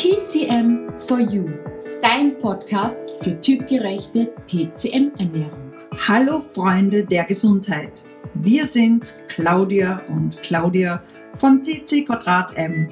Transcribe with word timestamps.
TCM 0.00 0.98
for 0.98 1.20
You, 1.20 1.50
dein 2.00 2.38
Podcast 2.38 3.02
für 3.20 3.38
typgerechte 3.38 4.32
TCM-Ernährung. 4.46 5.74
Hallo 6.08 6.40
Freunde 6.40 7.04
der 7.04 7.24
Gesundheit. 7.24 8.02
Wir 8.32 8.66
sind 8.66 9.14
Claudia 9.28 10.00
und 10.08 10.40
Claudia 10.40 11.02
von 11.34 11.62
TC 11.62 12.06
Quadrat 12.06 12.56
M 12.56 12.88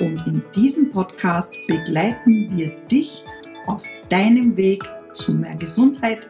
und 0.00 0.26
in 0.26 0.42
diesem 0.52 0.90
Podcast 0.90 1.56
begleiten 1.68 2.48
wir 2.50 2.70
dich 2.90 3.22
auf 3.68 3.84
deinem 4.08 4.56
Weg 4.56 4.82
zu 5.12 5.32
mehr 5.32 5.54
Gesundheit, 5.54 6.28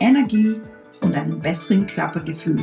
Energie 0.00 0.56
und 1.02 1.14
einem 1.14 1.38
besseren 1.38 1.86
Körpergefühl. 1.86 2.58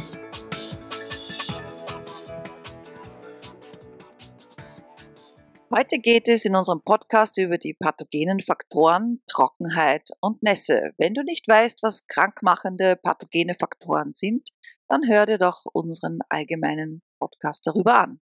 Heute 5.71 5.99
geht 5.99 6.27
es 6.27 6.45
in 6.45 6.55
unserem 6.55 6.81
Podcast 6.81 7.37
über 7.37 7.59
die 7.59 7.75
pathogenen 7.75 8.39
Faktoren 8.39 9.21
Trockenheit 9.27 10.09
und 10.19 10.41
Nässe. 10.41 10.93
Wenn 10.97 11.13
du 11.13 11.21
nicht 11.21 11.47
weißt, 11.47 11.83
was 11.83 12.07
krankmachende 12.07 12.95
pathogene 12.95 13.53
Faktoren 13.53 14.11
sind, 14.11 14.49
dann 14.87 15.07
hör 15.07 15.27
dir 15.27 15.37
doch 15.37 15.65
unseren 15.71 16.21
allgemeinen 16.27 17.03
Podcast 17.19 17.67
darüber 17.67 17.99
an. 17.99 18.19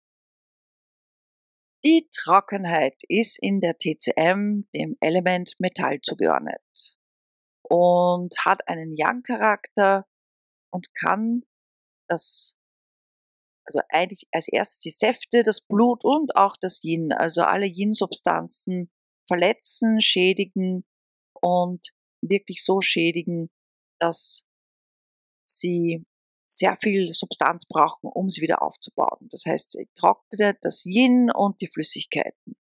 Die 1.82 2.10
Trockenheit 2.14 3.02
ist 3.08 3.38
in 3.40 3.60
der 3.60 3.78
TCM 3.78 4.68
dem 4.74 4.98
Element 5.00 5.54
Metall 5.60 6.02
zugeordnet 6.02 6.98
und 7.62 8.34
hat 8.44 8.68
einen 8.68 8.94
Yang-Charakter 8.94 10.04
und 10.70 10.94
kann 10.94 11.44
das 12.06 12.59
also 13.70 13.80
eigentlich 13.88 14.26
als 14.32 14.48
erstes 14.48 14.80
die 14.80 14.90
Säfte, 14.90 15.44
das 15.44 15.60
Blut 15.60 16.04
und 16.04 16.34
auch 16.34 16.56
das 16.60 16.82
Yin, 16.82 17.12
also 17.12 17.42
alle 17.42 17.66
Yin-Substanzen 17.66 18.90
verletzen, 19.28 20.00
schädigen 20.00 20.84
und 21.40 21.92
wirklich 22.20 22.64
so 22.64 22.80
schädigen, 22.80 23.48
dass 24.00 24.44
sie 25.48 26.04
sehr 26.48 26.76
viel 26.76 27.12
Substanz 27.12 27.64
brauchen, 27.64 28.10
um 28.12 28.28
sie 28.28 28.40
wieder 28.40 28.60
aufzubauen. 28.60 29.28
Das 29.30 29.44
heißt, 29.46 29.70
sie 29.70 29.88
trocknet 29.94 30.58
das 30.62 30.84
Yin 30.84 31.30
und 31.30 31.60
die 31.60 31.68
Flüssigkeiten. 31.68 32.56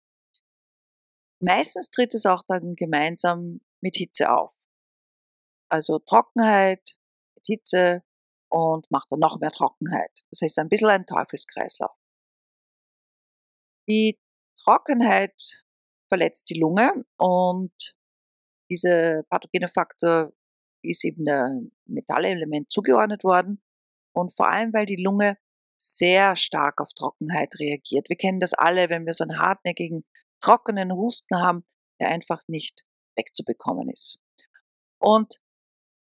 Meistens 1.40 1.88
tritt 1.88 2.12
es 2.12 2.26
auch 2.26 2.42
dann 2.46 2.74
gemeinsam 2.74 3.60
mit 3.80 3.96
Hitze 3.96 4.30
auf. 4.30 4.54
Also 5.70 6.00
Trockenheit, 6.00 6.98
mit 7.36 7.46
Hitze, 7.46 8.02
und 8.50 8.90
macht 8.90 9.10
dann 9.10 9.20
noch 9.20 9.38
mehr 9.40 9.50
Trockenheit. 9.50 10.10
Das 10.30 10.40
heißt, 10.42 10.58
ein 10.58 10.68
bisschen 10.68 10.88
ein 10.88 11.06
Teufelskreislauf. 11.06 11.96
Die 13.88 14.18
Trockenheit 14.62 15.34
verletzt 16.08 16.50
die 16.50 16.58
Lunge 16.58 17.04
und 17.16 17.72
dieser 18.70 19.22
pathogene 19.24 19.68
Faktor 19.68 20.32
ist 20.82 21.04
eben 21.04 21.24
der 21.24 21.60
Metallelement 21.86 22.70
zugeordnet 22.70 23.24
worden 23.24 23.62
und 24.14 24.34
vor 24.34 24.48
allem, 24.48 24.72
weil 24.72 24.86
die 24.86 25.02
Lunge 25.02 25.36
sehr 25.80 26.36
stark 26.36 26.80
auf 26.80 26.92
Trockenheit 26.92 27.54
reagiert. 27.60 28.08
Wir 28.08 28.16
kennen 28.16 28.40
das 28.40 28.52
alle, 28.52 28.88
wenn 28.88 29.06
wir 29.06 29.14
so 29.14 29.24
einen 29.24 29.38
hartnäckigen, 29.38 30.04
trockenen 30.40 30.92
Husten 30.92 31.36
haben, 31.40 31.64
der 32.00 32.08
einfach 32.08 32.42
nicht 32.48 32.84
wegzubekommen 33.16 33.88
ist. 33.88 34.20
Und 35.00 35.36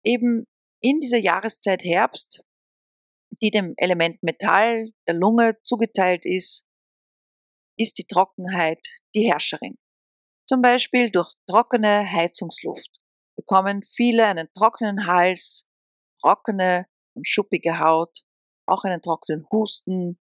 eben 0.05 0.47
in 0.85 1.01
dieser 1.01 1.17
Jahreszeit 1.17 1.83
Herbst, 1.83 2.47
die 3.41 3.51
dem 3.51 3.73
Element 3.79 4.23
Metall 4.23 4.93
der 5.09 5.15
Lunge 5.15 5.57
zugeteilt 5.63 6.27
ist, 6.27 6.69
ist 7.79 7.97
die 7.97 8.05
Trockenheit 8.05 8.87
die 9.15 9.27
Herrscherin. 9.31 9.79
Zum 10.47 10.61
Beispiel 10.61 11.11
durch 11.11 11.33
trockene 11.49 12.07
Heizungsluft 12.13 13.01
bekommen 13.35 13.83
viele 13.83 14.27
einen 14.27 14.53
trockenen 14.53 15.07
Hals, 15.07 15.67
trockene 16.21 16.87
und 17.17 17.27
schuppige 17.27 17.79
Haut, 17.79 18.23
auch 18.67 18.85
einen 18.85 19.01
trockenen 19.01 19.47
Husten, 19.51 20.21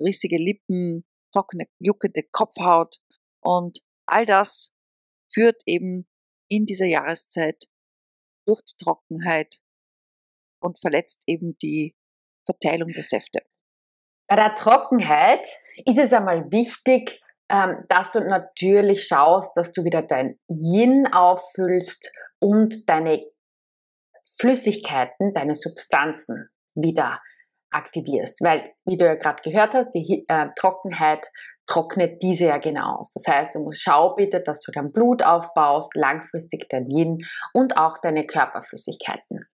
rissige 0.00 0.38
Lippen, 0.38 1.04
trockene, 1.34 1.66
juckende 1.80 2.22
Kopfhaut 2.30 3.00
und 3.42 3.80
all 4.08 4.24
das 4.24 4.72
führt 5.34 5.62
eben 5.66 6.08
in 6.48 6.64
dieser 6.64 6.86
Jahreszeit 6.86 7.64
durch 8.46 8.62
die 8.62 8.84
Trockenheit 8.84 9.65
und 10.66 10.80
verletzt 10.80 11.22
eben 11.26 11.56
die 11.62 11.94
Verteilung 12.44 12.90
der 12.90 13.02
Säfte. 13.02 13.40
Bei 14.28 14.36
der 14.36 14.54
Trockenheit 14.56 15.48
ist 15.84 15.98
es 15.98 16.12
einmal 16.12 16.50
wichtig, 16.50 17.20
ähm, 17.48 17.84
dass 17.88 18.12
du 18.12 18.20
natürlich 18.20 19.06
schaust, 19.06 19.56
dass 19.56 19.72
du 19.72 19.84
wieder 19.84 20.02
dein 20.02 20.38
Yin 20.48 21.06
auffüllst 21.12 22.12
und 22.40 22.88
deine 22.88 23.24
Flüssigkeiten, 24.40 25.32
deine 25.32 25.54
Substanzen 25.54 26.48
wieder 26.74 27.20
aktivierst. 27.70 28.40
Weil, 28.42 28.72
wie 28.84 28.96
du 28.96 29.06
ja 29.06 29.14
gerade 29.14 29.42
gehört 29.42 29.74
hast, 29.74 29.90
die 29.92 30.24
äh, 30.28 30.48
Trockenheit 30.56 31.26
trocknet 31.66 32.22
diese 32.22 32.46
ja 32.46 32.58
genau 32.58 32.96
aus. 32.98 33.12
Das 33.12 33.26
heißt, 33.26 33.54
du 33.54 33.60
musst 33.60 33.82
schau 33.82 34.14
bitte, 34.14 34.40
dass 34.40 34.60
du 34.60 34.72
dein 34.72 34.92
Blut 34.92 35.22
aufbaust, 35.22 35.94
langfristig 35.94 36.68
dein 36.68 36.88
Yin 36.90 37.24
und 37.52 37.76
auch 37.76 37.98
deine 37.98 38.26
Körperflüssigkeiten. 38.26 39.46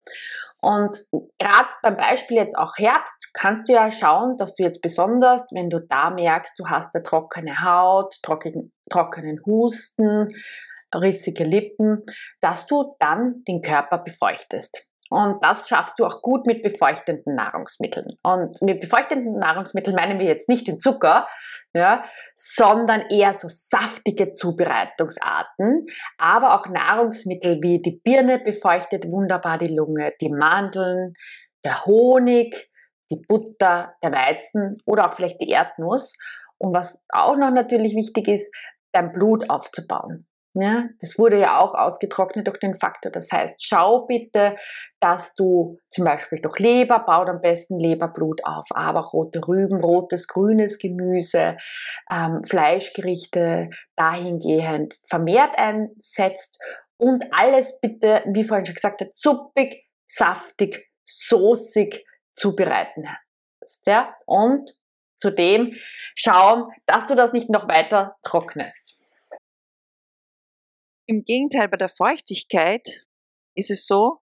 Und 0.61 0.99
gerade 1.39 1.69
beim 1.81 1.97
Beispiel 1.97 2.37
jetzt 2.37 2.57
auch 2.57 2.77
Herbst, 2.77 3.29
kannst 3.33 3.67
du 3.67 3.73
ja 3.73 3.91
schauen, 3.91 4.37
dass 4.37 4.53
du 4.53 4.63
jetzt 4.63 4.81
besonders, 4.81 5.43
wenn 5.51 5.69
du 5.69 5.79
da 5.79 6.11
merkst, 6.11 6.57
du 6.59 6.67
hast 6.67 6.93
eine 6.95 7.03
trockene 7.03 7.63
Haut, 7.63 8.15
trocken, 8.21 8.71
trockenen 8.89 9.39
Husten, 9.45 10.29
rissige 10.93 11.45
Lippen, 11.45 12.03
dass 12.41 12.67
du 12.67 12.95
dann 12.99 13.43
den 13.47 13.61
Körper 13.61 13.97
befeuchtest. 13.97 14.87
Und 15.09 15.43
das 15.43 15.67
schaffst 15.67 15.99
du 15.99 16.05
auch 16.05 16.21
gut 16.21 16.45
mit 16.45 16.63
befeuchtenden 16.63 17.35
Nahrungsmitteln. 17.35 18.07
Und 18.23 18.61
mit 18.61 18.79
befeuchtenden 18.79 19.39
Nahrungsmitteln 19.39 19.95
meinen 19.95 20.19
wir 20.19 20.25
jetzt 20.25 20.47
nicht 20.47 20.67
den 20.67 20.79
Zucker, 20.79 21.27
ja, 21.73 22.03
sondern 22.35 23.01
eher 23.09 23.33
so 23.33 23.47
saftige 23.49 24.33
Zubereitungsarten, 24.33 25.85
aber 26.17 26.55
auch 26.55 26.67
Nahrungsmittel 26.67 27.61
wie 27.61 27.81
die 27.81 28.01
Birne 28.03 28.39
befeuchtet 28.39 29.05
wunderbar 29.05 29.57
die 29.57 29.73
Lunge, 29.73 30.13
die 30.19 30.29
Mandeln, 30.29 31.13
der 31.63 31.85
Honig, 31.85 32.69
die 33.09 33.21
Butter, 33.27 33.95
der 34.03 34.11
Weizen 34.11 34.77
oder 34.85 35.09
auch 35.09 35.15
vielleicht 35.15 35.41
die 35.41 35.49
Erdnuss. 35.49 36.15
Und 36.57 36.73
was 36.73 37.03
auch 37.09 37.35
noch 37.37 37.51
natürlich 37.51 37.95
wichtig 37.95 38.27
ist, 38.27 38.53
dein 38.91 39.13
Blut 39.13 39.49
aufzubauen. 39.49 40.27
Ja, 40.53 40.89
das 40.99 41.17
wurde 41.17 41.39
ja 41.39 41.59
auch 41.59 41.75
ausgetrocknet 41.75 42.45
durch 42.45 42.59
den 42.59 42.75
Faktor. 42.75 43.09
Das 43.09 43.31
heißt, 43.31 43.63
schau 43.63 44.05
bitte, 44.05 44.57
dass 44.99 45.33
du 45.35 45.77
zum 45.87 46.03
Beispiel 46.03 46.41
durch 46.41 46.59
Leber, 46.59 46.99
baut 46.99 47.29
am 47.29 47.39
besten 47.39 47.79
Leberblut 47.79 48.43
auf, 48.43 48.65
aber 48.71 48.99
rote 48.99 49.39
Rüben, 49.47 49.81
rotes, 49.81 50.27
grünes 50.27 50.77
Gemüse, 50.77 51.55
ähm, 52.11 52.43
Fleischgerichte 52.43 53.69
dahingehend 53.95 54.95
vermehrt 55.07 55.57
einsetzt 55.57 56.61
und 56.97 57.25
alles 57.31 57.79
bitte, 57.79 58.21
wie 58.27 58.43
vorhin 58.43 58.65
schon 58.65 58.75
gesagt, 58.75 59.03
suppig, 59.13 59.87
saftig, 60.05 60.89
soßig 61.05 62.05
zubereiten. 62.35 63.07
Ja? 63.85 64.15
Und 64.25 64.69
zudem 65.21 65.73
schauen, 66.15 66.69
dass 66.87 67.05
du 67.05 67.15
das 67.15 67.31
nicht 67.31 67.49
noch 67.49 67.69
weiter 67.69 68.17
trocknest. 68.23 69.00
Im 71.11 71.25
Gegenteil, 71.25 71.67
bei 71.67 71.75
der 71.75 71.89
Feuchtigkeit 71.89 73.05
ist 73.53 73.69
es 73.69 73.85
so, 73.85 74.21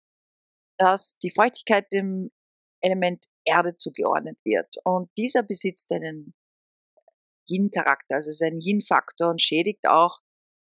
dass 0.79 1.19
die 1.19 1.29
Feuchtigkeit 1.29 1.85
dem 1.93 2.31
Element 2.81 3.27
Erde 3.45 3.75
zugeordnet 3.77 4.39
wird. 4.43 4.75
Und 4.85 5.11
dieser 5.15 5.43
besitzt 5.43 5.91
einen 5.91 6.33
Yin-Charakter, 7.47 8.15
also 8.15 8.31
ein 8.43 8.59
Yin-Faktor 8.59 9.29
und 9.29 9.39
schädigt 9.39 9.87
auch 9.87 10.21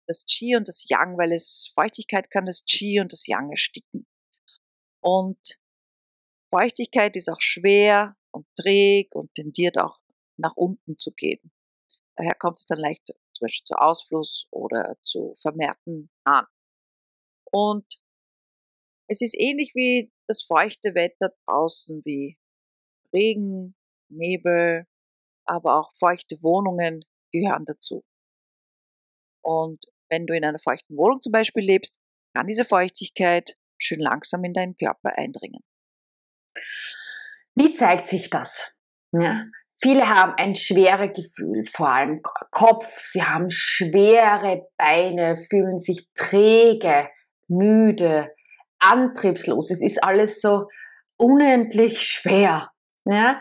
das 0.07 0.27
Qi 0.27 0.55
und 0.55 0.69
das 0.69 0.87
Yang, 0.87 1.17
weil 1.17 1.33
es 1.33 1.73
Feuchtigkeit 1.75 2.29
kann 2.29 2.45
das 2.45 2.67
Qi 2.67 3.01
und 3.01 3.11
das 3.11 3.27
Yang 3.27 3.49
ersticken. 3.49 4.07
Und 5.03 5.41
Feuchtigkeit 6.55 7.17
ist 7.17 7.31
auch 7.31 7.41
schwer 7.41 8.19
und 8.33 8.47
träg 8.61 9.15
und 9.15 9.35
tendiert 9.35 9.79
auch 9.79 9.99
nach 10.37 10.57
unten 10.57 10.99
zu 10.99 11.11
gehen. 11.13 11.51
Daher 12.17 12.35
kommt 12.35 12.59
es 12.59 12.67
dann 12.67 12.81
leicht 12.81 13.15
zum 13.43 13.47
Beispiel 13.47 13.65
zu 13.65 13.75
Ausfluss 13.75 14.47
oder 14.51 14.97
zu 15.03 15.35
vermehrten 15.41 16.11
Haaren. 16.27 16.47
Und 17.51 17.87
es 19.09 19.21
ist 19.21 19.39
ähnlich 19.39 19.73
wie 19.75 20.13
das 20.29 20.43
feuchte 20.43 20.95
Wetter 20.95 21.35
draußen, 21.47 22.03
wie 22.05 22.39
Regen, 23.13 23.75
Nebel, 24.09 24.87
aber 25.45 25.79
auch 25.79 25.93
feuchte 25.97 26.37
Wohnungen 26.43 27.05
gehören 27.33 27.65
dazu. 27.67 28.05
Und 29.45 29.85
wenn 30.09 30.27
du 30.27 30.37
in 30.37 30.45
einer 30.45 30.59
feuchten 30.59 30.97
Wohnung 30.97 31.21
zum 31.21 31.33
Beispiel 31.33 31.65
lebst, 31.65 31.99
kann 32.35 32.47
diese 32.47 32.65
Feuchtigkeit 32.65 33.57
schön 33.77 34.01
langsam 34.01 34.45
in 34.45 34.53
deinen 34.53 34.77
Körper 34.77 35.19
eindringen. 35.19 35.63
Wie 37.55 37.75
zeigt 37.75 38.09
sich 38.09 38.31
das? 38.31 38.73
Ja, 39.13 39.45
Viele 39.83 40.09
haben 40.09 40.35
ein 40.37 40.55
schweres 40.55 41.13
Gefühl, 41.13 41.65
vor 41.65 41.89
allem 41.89 42.23
Kopf. 42.53 42.87
Sie 43.05 43.23
haben 43.23 43.51
schwere 43.51 44.69
Beine, 44.79 45.37
fühlen 45.51 45.81
sich 45.81 46.09
träge, 46.15 47.09
müde, 47.49 48.31
antriebslos. 48.79 49.73
Es 49.73 49.83
ist 49.83 50.03
alles 50.05 50.41
so 50.41 50.69
unendlich 51.17 52.01
schwer. 52.03 52.71
Ja? 53.05 53.41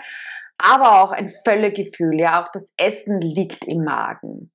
Aber 0.57 1.03
auch 1.03 1.11
ein 1.11 1.31
Völlegefühl, 1.45 2.19
ja, 2.19 2.43
auch 2.43 2.49
das 2.51 2.73
Essen 2.75 3.21
liegt 3.21 3.65
im 3.65 3.83
Magen. 3.83 4.51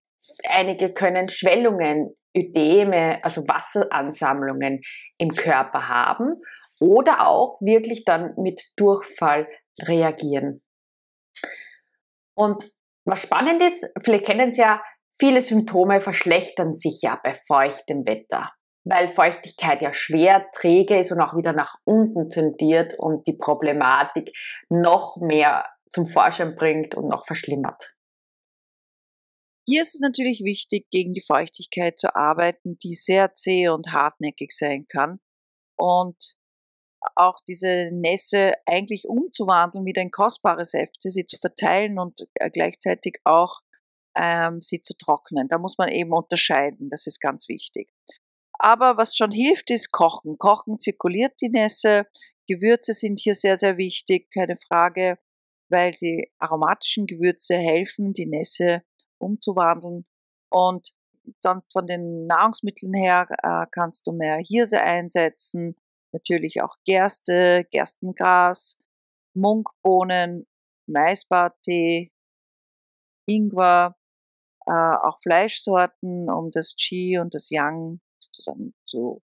Einige 0.48 0.92
können 0.92 1.28
Schwellungen, 1.28 2.14
Ödeme, 2.36 3.20
also 3.22 3.42
Wasseransammlungen 3.48 4.82
im 5.18 5.30
Körper 5.30 5.88
haben 5.88 6.34
oder 6.80 7.26
auch 7.26 7.58
wirklich 7.60 8.04
dann 8.04 8.34
mit 8.36 8.62
Durchfall 8.76 9.48
reagieren. 9.80 10.62
Und 12.36 12.70
was 13.04 13.22
spannend 13.22 13.62
ist, 13.62 13.86
vielleicht 14.02 14.26
kennen 14.26 14.52
Sie 14.52 14.60
ja, 14.60 14.82
viele 15.18 15.40
Symptome 15.40 16.00
verschlechtern 16.00 16.76
sich 16.76 17.00
ja 17.02 17.18
bei 17.22 17.34
feuchtem 17.34 18.06
Wetter, 18.06 18.52
weil 18.84 19.08
Feuchtigkeit 19.08 19.80
ja 19.80 19.92
schwer 19.92 20.46
träge 20.52 21.00
ist 21.00 21.12
und 21.12 21.20
auch 21.20 21.36
wieder 21.36 21.52
nach 21.52 21.76
unten 21.84 22.28
tendiert 22.30 22.98
und 22.98 23.26
die 23.26 23.36
Problematik 23.36 24.32
noch 24.68 25.16
mehr 25.16 25.68
zum 25.92 26.06
Vorschein 26.06 26.56
bringt 26.56 26.94
und 26.94 27.08
noch 27.08 27.26
verschlimmert. 27.26 27.94
Hier 29.68 29.82
ist 29.82 29.94
es 29.94 30.00
natürlich 30.00 30.44
wichtig, 30.44 30.86
gegen 30.90 31.12
die 31.12 31.24
Feuchtigkeit 31.26 31.98
zu 31.98 32.14
arbeiten, 32.14 32.78
die 32.84 32.94
sehr 32.94 33.34
zäh 33.34 33.68
und 33.68 33.92
hartnäckig 33.92 34.52
sein 34.52 34.86
kann. 34.86 35.18
Und 35.76 36.35
auch 37.14 37.40
diese 37.46 37.90
Nässe 37.92 38.52
eigentlich 38.66 39.08
umzuwandeln 39.08 39.84
wieder 39.84 40.02
in 40.02 40.10
kostbare 40.10 40.64
Säfte, 40.64 41.10
sie 41.10 41.26
zu 41.26 41.38
verteilen 41.38 41.98
und 41.98 42.26
äh, 42.34 42.50
gleichzeitig 42.50 43.20
auch 43.24 43.60
ähm, 44.16 44.60
sie 44.60 44.80
zu 44.80 44.96
trocknen. 44.96 45.48
Da 45.48 45.58
muss 45.58 45.78
man 45.78 45.88
eben 45.88 46.12
unterscheiden, 46.12 46.90
das 46.90 47.06
ist 47.06 47.20
ganz 47.20 47.48
wichtig. 47.48 47.88
Aber 48.58 48.96
was 48.96 49.14
schon 49.16 49.30
hilft, 49.30 49.70
ist 49.70 49.92
Kochen. 49.92 50.38
Kochen 50.38 50.78
zirkuliert 50.78 51.34
die 51.40 51.50
Nässe. 51.50 52.06
Gewürze 52.48 52.94
sind 52.94 53.20
hier 53.20 53.34
sehr, 53.34 53.56
sehr 53.56 53.76
wichtig, 53.76 54.30
keine 54.32 54.56
Frage, 54.56 55.18
weil 55.68 55.92
die 55.92 56.32
aromatischen 56.38 57.06
Gewürze 57.06 57.54
helfen, 57.54 58.14
die 58.14 58.26
Nässe 58.26 58.82
umzuwandeln. 59.18 60.06
Und 60.48 60.94
sonst 61.42 61.72
von 61.72 61.86
den 61.86 62.26
Nahrungsmitteln 62.26 62.94
her 62.94 63.26
äh, 63.42 63.66
kannst 63.70 64.06
du 64.06 64.12
mehr 64.12 64.38
Hirse 64.38 64.80
einsetzen, 64.80 65.76
natürlich 66.12 66.62
auch 66.62 66.76
Gerste, 66.84 67.66
Gerstengras, 67.70 68.78
Munkbohnen, 69.34 70.46
Maisbartee, 70.88 72.12
Ingwer, 73.28 73.96
äh, 74.66 74.72
auch 74.72 75.20
Fleischsorten, 75.20 76.30
um 76.30 76.50
das 76.50 76.74
Qi 76.76 77.18
und 77.18 77.34
das 77.34 77.50
Yang 77.50 78.00
sozusagen 78.18 78.74
zu 78.84 79.22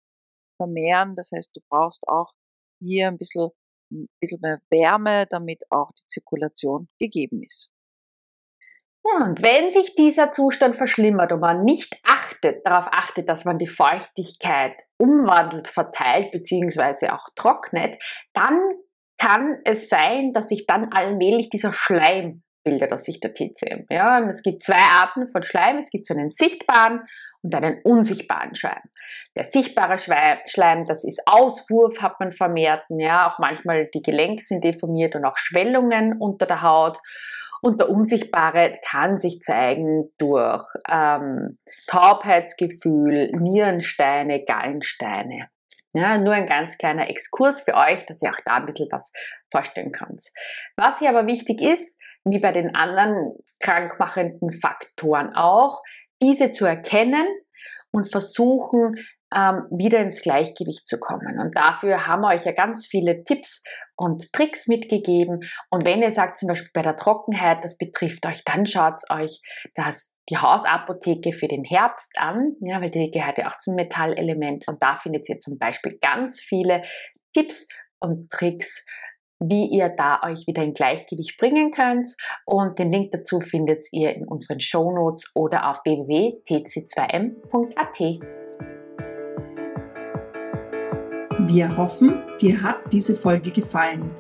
vermehren. 0.58 1.16
Das 1.16 1.32
heißt, 1.32 1.56
du 1.56 1.62
brauchst 1.70 2.08
auch 2.08 2.34
hier 2.82 3.08
ein 3.08 3.18
bisschen, 3.18 3.50
ein 3.92 4.08
bisschen 4.20 4.40
mehr 4.42 4.62
Wärme, 4.70 5.28
damit 5.30 5.64
auch 5.70 5.92
die 5.94 6.06
Zirkulation 6.08 6.90
gegeben 7.00 7.44
ist. 7.44 7.72
Und 9.18 9.42
wenn 9.42 9.70
sich 9.70 9.96
dieser 9.96 10.32
Zustand 10.32 10.76
verschlimmert 10.76 11.32
und 11.32 11.40
man 11.40 11.64
nicht 11.64 11.96
achtet, 12.08 12.66
darauf 12.66 12.88
achtet, 12.92 13.28
dass 13.28 13.46
man 13.46 13.58
die 13.58 13.68
Feuchtigkeit 13.68 14.74
umwandelt, 14.98 15.68
verteilt 15.68 16.32
bzw. 16.32 17.10
auch 17.10 17.28
trocknet, 17.36 17.98
dann 18.34 18.60
kann 19.18 19.60
es 19.66 19.90
sein, 19.90 20.32
dass 20.34 20.50
sich 20.50 20.66
dann 20.66 20.92
allmählich 20.94 21.50
dieser 21.50 21.74
Schleim 21.74 22.44
bildet 22.64 22.94
aus 22.94 23.04
Sicht 23.04 23.24
der 23.24 23.34
TCM. 23.34 23.86
Ja, 23.90 24.18
und 24.18 24.30
es 24.30 24.42
gibt 24.44 24.64
zwei 24.64 24.76
Arten 24.76 25.28
von 25.28 25.44
Schleim. 25.44 25.78
Es 25.78 25.90
gibt 25.90 26.06
so 26.06 26.14
einen 26.14 26.32
sichtbaren 26.32 27.02
und 27.42 27.56
einen 27.56 27.82
unsichtbaren 27.84 28.56
Schleim. 28.56 28.82
Der 29.36 29.46
sichtbare 29.46 29.98
Schleim, 29.98 30.86
das 30.86 31.04
ist 31.04 31.22
Auswurf, 31.26 32.02
hat 32.02 32.20
man 32.20 32.34
vermehrt. 32.34 32.84
Ja, 32.90 33.30
auch 33.30 33.40
manchmal 33.40 33.90
die 33.94 34.02
Gelenke 34.02 34.44
sind 34.44 34.64
deformiert 34.64 35.16
und 35.16 35.26
auch 35.26 35.38
Schwellungen 35.38 36.18
unter 36.20 36.46
der 36.46 36.62
Haut. 36.62 36.98
Und 37.62 37.82
der 37.82 37.90
Unsichtbare 37.90 38.80
kann 38.90 39.18
sich 39.18 39.42
zeigen 39.42 40.12
durch 40.18 40.66
ähm, 40.90 41.58
Taubheitsgefühl, 41.88 43.32
Nierensteine, 43.34 44.46
Gallensteine. 44.46 45.50
Ja, 45.94 46.18
nur 46.18 46.34
ein 46.34 46.46
ganz 46.46 46.78
kleiner 46.78 47.10
Exkurs 47.10 47.62
für 47.62 47.74
euch, 47.74 48.06
dass 48.06 48.22
ihr 48.22 48.30
auch 48.30 48.40
da 48.46 48.58
ein 48.58 48.66
bisschen 48.66 48.90
was 48.92 49.12
vorstellen 49.52 49.92
könnt. 49.92 50.22
Was 50.76 51.00
hier 51.00 51.10
aber 51.10 51.26
wichtig 51.26 51.62
ist, 51.62 52.00
wie 52.26 52.40
bei 52.40 52.52
den 52.52 52.76
anderen 52.76 53.34
krankmachenden 53.60 54.52
Faktoren 54.52 55.36
auch, 55.36 55.82
diese 56.22 56.52
zu 56.52 56.66
erkennen 56.66 57.26
und 57.92 58.12
versuchen, 58.12 58.96
ähm, 59.36 59.66
wieder 59.70 60.00
ins 60.00 60.22
Gleichgewicht 60.22 60.88
zu 60.88 61.00
kommen. 61.00 61.40
Und 61.40 61.56
dafür 61.56 62.08
haben 62.08 62.22
wir 62.22 62.30
euch 62.30 62.46
ja 62.46 62.52
ganz 62.52 62.88
viele 62.88 63.24
Tipps 63.24 63.62
und 63.96 64.32
Tricks 64.34 64.68
mitgegeben. 64.68 65.42
Und 65.70 65.86
wenn 65.86 66.02
ihr 66.02 66.12
sagt, 66.12 66.40
zum 66.40 66.48
Beispiel 66.48 66.72
bei 66.74 66.82
der 66.82 66.98
Trockenheit, 66.98 67.64
das 67.64 67.78
betrifft 67.78 68.26
euch, 68.26 68.44
dann 68.46 68.66
schaut 68.66 69.04
euch 69.10 69.42
das, 69.76 70.16
die 70.30 70.38
Hausapotheke 70.38 71.34
für 71.34 71.48
den 71.48 71.64
Herbst 71.64 72.14
an, 72.18 72.56
ja, 72.62 72.82
weil 72.82 72.92
die 72.92 73.12
gehört 73.12 73.38
ja 73.38 73.50
auch 73.50 73.58
zum 73.58 73.76
Metallelement. 73.76 74.68
Und 74.68 74.82
da 74.82 74.96
findet 74.96 75.30
ihr 75.30 75.40
zum 75.40 75.60
Beispiel 75.60 76.00
ganz 76.02 76.40
viele 76.40 76.84
Tipps 77.34 77.68
und 78.00 78.32
Tricks, 78.32 78.86
wie 79.40 79.68
ihr 79.68 79.90
da 79.90 80.22
euch 80.24 80.48
wieder 80.48 80.64
in 80.64 80.74
Gleichgewicht 80.74 81.38
bringen 81.38 81.72
könnt. 81.72 82.08
Und 82.46 82.80
den 82.80 82.92
Link 82.92 83.12
dazu 83.12 83.42
findet 83.42 83.86
ihr 83.92 84.16
in 84.16 84.28
unseren 84.28 84.60
Show 84.60 84.92
Notes 84.92 85.32
oder 85.36 85.70
auf 85.70 85.78
www.tc2m.at. 85.86 88.39
Wir 91.52 91.76
hoffen, 91.76 92.22
dir 92.40 92.62
hat 92.62 92.78
diese 92.92 93.16
Folge 93.16 93.50
gefallen. 93.50 94.12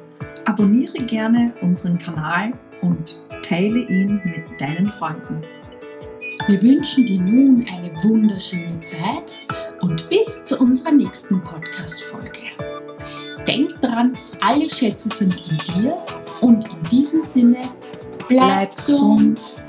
Abonniere 0.45 0.97
gerne 0.97 1.53
unseren 1.61 1.99
Kanal 1.99 2.53
und 2.81 3.19
teile 3.43 3.81
ihn 3.81 4.19
mit 4.25 4.59
deinen 4.59 4.87
Freunden. 4.87 5.39
Wir 6.47 6.59
wünschen 6.59 7.05
dir 7.05 7.21
nun 7.21 7.67
eine 7.71 7.91
wunderschöne 8.03 8.81
Zeit 8.81 9.37
und 9.81 10.09
bis 10.09 10.43
zu 10.45 10.59
unserer 10.59 10.91
nächsten 10.91 11.39
Podcast-Folge. 11.39 12.31
Denk 13.47 13.79
dran, 13.79 14.13
alle 14.41 14.67
Schätze 14.67 15.09
sind 15.09 15.35
in 15.35 15.83
dir 15.83 15.97
und 16.41 16.65
in 16.65 16.83
diesem 16.89 17.21
Sinne, 17.21 17.61
bleib, 18.27 18.71
bleib 18.71 18.75
gesund. 18.75 19.63